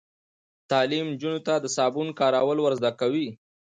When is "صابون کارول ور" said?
1.75-2.73